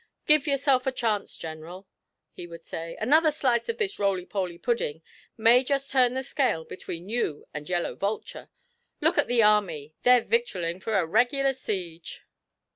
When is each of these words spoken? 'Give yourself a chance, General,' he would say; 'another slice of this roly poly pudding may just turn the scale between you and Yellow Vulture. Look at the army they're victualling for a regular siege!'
'Give 0.25 0.47
yourself 0.47 0.87
a 0.87 0.91
chance, 0.91 1.37
General,' 1.37 1.87
he 2.31 2.47
would 2.47 2.65
say; 2.65 2.97
'another 2.99 3.29
slice 3.29 3.69
of 3.69 3.77
this 3.77 3.99
roly 3.99 4.25
poly 4.25 4.57
pudding 4.57 5.03
may 5.37 5.63
just 5.63 5.91
turn 5.91 6.15
the 6.15 6.23
scale 6.23 6.65
between 6.65 7.07
you 7.07 7.45
and 7.53 7.69
Yellow 7.69 7.93
Vulture. 7.93 8.49
Look 8.99 9.19
at 9.19 9.27
the 9.27 9.43
army 9.43 9.93
they're 10.01 10.21
victualling 10.25 10.79
for 10.79 10.97
a 10.97 11.05
regular 11.05 11.53
siege!' 11.53 12.23